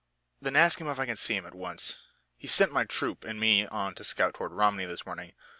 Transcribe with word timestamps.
"Then 0.41 0.55
ask 0.55 0.81
him 0.81 0.87
if 0.87 0.97
I 0.97 1.05
can 1.05 1.15
see 1.15 1.35
him 1.35 1.45
at 1.45 1.53
once. 1.53 1.99
He 2.35 2.47
sent 2.47 2.71
my 2.73 2.85
troop 2.85 3.23
and 3.23 3.39
me 3.39 3.67
on 3.67 3.93
a 3.95 4.03
scout 4.03 4.33
toward 4.33 4.51
Romney 4.51 4.85
this 4.85 5.05
morning. 5.05 5.33